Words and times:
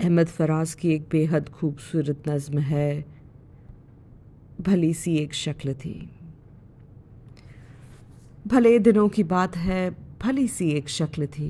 अहमद 0.00 0.26
फराज 0.26 0.74
की 0.74 0.88
एक 0.94 1.06
बेहद 1.10 1.48
खूबसूरत 1.48 2.28
नज़म 2.28 2.58
है, 2.58 3.04
भली 4.60 4.92
सी 4.94 5.16
एक 5.16 5.34
शक्ल 5.34 5.74
थी। 5.74 6.10
भले 8.46 8.78
दिनों 8.78 9.08
की 9.08 9.22
बात 9.24 9.56
है, 9.56 9.90
भली 10.22 10.46
सी 10.48 10.68
एक 10.70 10.88
शक्ल 10.88 11.26
थी। 11.26 11.48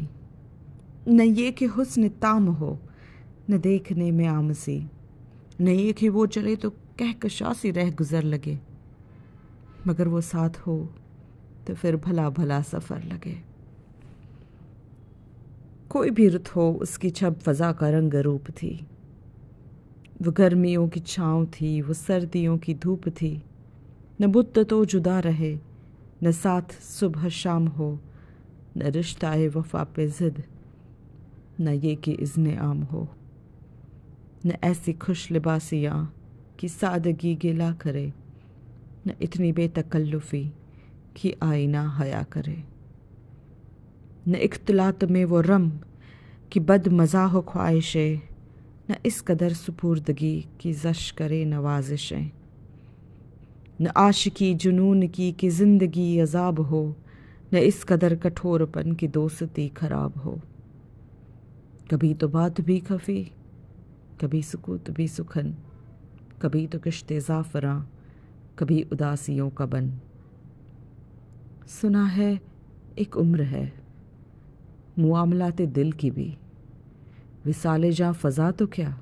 न 1.08 1.20
ये 1.20 1.50
कि 1.52 1.64
हुस्न 1.64 2.08
ताम 2.08 2.46
हो, 2.50 2.78
न 3.50 3.58
देखने 3.58 4.10
में 4.10 4.26
आमसी। 4.26 4.78
न 5.60 5.68
ये 5.68 5.92
कि 5.92 6.08
वो 6.08 6.26
चले 6.28 6.56
तो 6.56 6.70
कहकशा 6.70 7.52
सी 7.52 7.70
रह 7.70 7.90
गुजर 7.90 8.22
लगे। 8.22 8.58
मगर 9.86 10.08
वो 10.08 10.20
साथ 10.20 10.58
हो 10.58 10.78
तो 11.66 11.74
फिर 11.74 11.96
भला 11.96 12.30
भला 12.30 12.62
सफ़र 12.62 13.02
लगे। 13.04 13.36
कोई 15.90 16.10
भी 16.10 16.28
रुत 16.28 16.48
हो, 16.56 16.72
उसकी 16.72 17.10
छब 17.10 17.38
फजा 17.38 17.72
का 17.72 17.90
रंग 17.90 18.14
रूप 18.14 18.50
थी। 18.50 18.86
वो 20.22 20.32
गर्मियों 20.32 20.88
की 20.88 21.00
छाँव 21.00 21.46
थी, 21.46 21.80
वो 21.80 21.94
सर्दियों 21.94 22.58
की 22.58 22.74
धूप 22.74 23.08
थी। 23.08 23.42
न 24.20 24.26
बुद्ध 24.26 24.64
तो 24.64 24.84
जुदा 24.84 25.18
रहे, 25.20 25.58
न 26.22 26.32
साथ 26.32 26.80
सुबह 26.80 27.28
शाम 27.28 27.66
हो, 27.66 28.00
न 28.76 28.82
रिश्ता 28.82 29.34
वफा 29.34 29.84
पे 29.84 30.06
जिद, 30.08 30.42
न 31.60 31.68
ये 31.68 31.94
कि 31.94 32.12
इज़्न 32.12 32.56
आम 32.56 32.82
हो। 32.82 33.08
न 34.46 34.50
ऐसी 34.64 34.92
खुश 34.92 35.30
लिबासियाँ 35.30 36.14
कि 36.58 36.68
सादगी 36.68 37.34
गिला 37.34 37.72
करे, 37.72 38.12
न 39.06 39.14
इतनी 39.22 39.52
बेतकल्लुफ़ी 39.52 40.52
कि 41.16 41.34
आईना 41.42 41.96
हया 41.98 42.22
करे। 42.22 42.75
न 44.28 44.34
इख्तलात 44.34 45.04
में 45.04 45.24
वो 45.24 45.40
रम 45.40 45.70
कि 46.52 46.60
बद 46.60 46.88
मज़ाह 46.88 47.40
ख्वाहिशें, 47.40 48.20
न 48.90 48.94
इस 49.06 49.20
कदर 49.20 49.52
सुपुर्दगी 49.52 50.48
की 50.60 50.72
जश 50.72 51.10
करे 51.10 51.44
नवाजिशें। 51.44 52.30
न 53.80 53.86
आशिकी 53.96 54.54
जुनून 54.54 55.06
की 55.08 55.32
कि 55.32 55.48
ज़िंदगी 55.50 56.18
अजाब 56.18 56.60
हो, 56.60 56.96
न 57.54 57.56
इस 57.56 57.84
कदर 57.84 58.14
कठोरपन 58.14 58.92
की 58.92 59.08
दोस्ती 59.08 59.68
खराब 59.68 60.18
हो। 60.18 60.40
कभी 61.90 62.14
तो 62.14 62.28
बात 62.28 62.60
भी 62.60 62.78
खफी, 62.80 63.22
कभी 64.20 64.42
सुकूत 64.42 64.90
भी 64.90 65.08
सुखन, 65.08 65.54
कभी 66.42 66.66
तो 66.66 66.78
किश्ते 66.78 67.20
ज़ाफ़रा, 67.20 67.86
कभी 68.58 68.82
उदासियों 68.92 69.50
का 69.50 69.66
बन। 69.66 69.92
सुना 71.66 72.04
है, 72.06 72.40
एक 72.98 73.16
उम्र 73.16 73.42
है। 73.42 73.85
मुआमलात 74.98 75.62
दिल 75.62 75.92
की 75.92 76.10
भी। 76.10 76.36
विसाले 77.44 77.92
जा 77.92 78.12
फ़ज़ा 78.12 78.50
तो 78.50 78.66
क्या? 78.66 79.00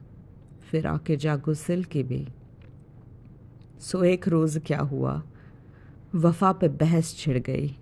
फिर 0.71 0.87
आके 0.87 1.17
जागो 1.17 1.55
सिल 1.55 1.85
की 1.85 2.03
भी। 2.03 2.29
सो 3.81 4.05
एक 4.05 4.29
रोज़ 4.29 4.59
क्या 4.59 4.79
हुआ? 4.79 5.23
वफ़ा 6.15 6.53
पे 6.53 6.69
बहस 6.69 7.17
छिड़ 7.19 7.39
गई। 7.39 7.77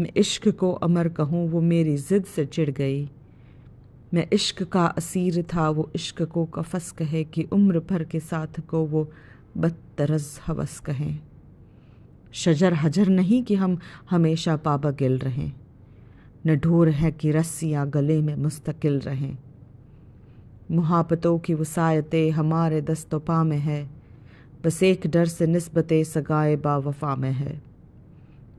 मैं 0.00 0.10
इश्क 0.16 0.48
को 0.48 0.72
अमर 0.72 1.08
कहूँ, 1.08 1.48
वो 1.48 1.60
मेरी 1.60 1.96
ज़िद 1.96 2.24
से 2.24 2.46
चिढ़ 2.46 2.70
गई। 2.70 3.10
मैं 4.14 4.28
इश्क 4.32 4.62
का 4.62 4.86
असीर 4.86 5.42
था, 5.42 5.70
वो 5.70 5.90
इश्क 5.94 6.22
को 6.22 6.44
कफस 6.44 6.92
कहे 6.92 7.24
कि 7.24 7.42
उम्र 7.42 7.80
भर 7.80 8.04
के 8.04 8.20
साथ 8.20 8.60
को 8.60 8.84
वो 8.84 9.12
बदतरज 9.56 10.40
हवस 10.46 10.80
कहें। 10.80 11.20
शजर 12.32 12.74
हजर 12.74 13.08
नहीं 13.08 13.42
कि 13.42 13.54
हम 13.54 13.78
हमेशा 14.10 14.56
पाबा 14.56 14.90
गिल 14.90 15.18
रहें। 15.18 15.52
ढोर 16.54 16.88
है 16.88 17.12
कि 17.12 17.30
रस्सियाँ 17.30 17.90
गले 17.90 18.22
में 18.22 18.36
मुस्तकिल 18.36 19.00
रहें। 19.00 19.36
मुहाबतों 20.70 21.38
की 21.38 21.54
वसायतें 21.54 22.30
हमारे 22.30 22.80
दस्तोपा 22.80 23.44
में 23.44 23.58
है। 23.58 23.90
बस 24.64 24.82
एक 24.82 25.06
डर 25.06 25.26
से 25.26 25.46
नस्बत 25.46 25.88
सगाए 25.92 26.56
बावफा 26.56 27.16
में 27.16 27.32
है। 27.32 27.62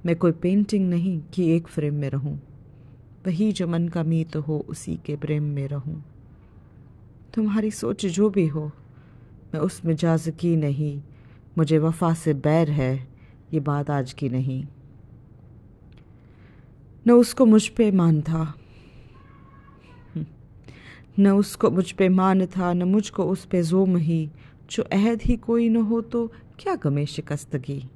मैं 0.05 0.15
कोई 0.15 0.31
पेंटिंग 0.31 0.89
नहीं 0.89 1.21
कि 1.33 1.55
एक 1.55 1.67
फ्रेम 1.67 1.93
में 1.93 2.09
रहूँ। 2.09 2.41
वही 3.27 3.51
जो 3.51 3.67
मन 3.67 3.87
का 3.87 4.03
मीत 4.03 4.35
हो, 4.35 4.65
उसी 4.69 4.99
के 5.05 5.15
प्रेम 5.15 5.43
में 5.43 5.67
रहूँ। 5.67 6.05
तुम्हारी 7.33 7.71
सोच 7.71 8.05
जो 8.05 8.29
भी 8.29 8.47
हो, 8.47 8.71
मैं 9.53 9.59
उसमें 9.59 9.95
जाज 9.95 10.33
की 10.39 10.55
नहीं। 10.55 11.01
मुझे 11.57 11.77
वफा 11.77 12.13
से 12.13 12.33
बैर 12.33 12.71
है, 12.71 13.07
ये 13.53 13.59
बात 13.59 13.89
आज 13.89 14.13
की 14.13 14.29
नहीं। 14.29 14.67
न 17.07 17.11
उसको 17.11 17.45
मुझ 17.45 17.67
पे 17.67 17.91
मान 17.91 18.21
था। 18.21 18.53
न 21.19 21.27
उसको 21.27 21.71
मुझ 21.71 21.91
पे 21.91 22.09
मान 22.09 22.45
था, 22.45 22.73
न 22.73 22.83
मुझको 22.83 23.23
उस 23.23 23.45
पे 23.45 23.63
जोम 23.63 23.97
ही। 23.97 24.31
जो 24.71 24.83
अहद 24.83 25.21
ही 25.25 25.35
कोई 25.35 25.69
न 25.69 25.75
हो 25.75 26.01
तो 26.01 26.27
क्या 26.59 26.75
गमे 26.75 27.05
शिकस्तगी? 27.05 27.89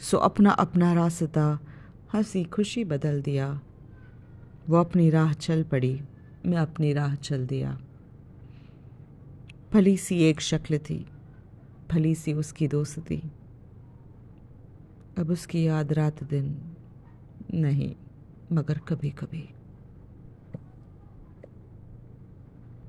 सो 0.00 0.16
अपना 0.16 0.50
अपना 0.50 0.92
रास्ता, 0.92 1.58
हँसी 2.14 2.44
खुशी 2.44 2.84
बदल 2.84 3.22
दिया। 3.22 3.60
वो 4.68 4.76
अपनी 4.76 5.10
राह 5.10 5.32
चल 5.32 5.62
पड़ी, 5.62 6.00
मैं 6.46 6.58
अपनी 6.58 6.92
राह 6.92 7.14
चल 7.14 7.46
दिया। 7.46 7.80
भली 9.72 9.96
सी 9.96 10.22
एक 10.22 10.40
शक्ल 10.40 10.78
थी, 10.78 11.06
भली 11.90 12.14
सी 12.14 12.32
उसकी 12.32 12.68
दोस्ती। 12.68 13.22
अब 15.18 15.30
उसकी 15.30 15.66
याद 15.66 15.92
रात 15.92 16.24
दिन 16.24 16.76
नहीं 17.54 17.94
मगर 18.52 18.78
कभी 18.78 19.10
कभी 19.10 19.48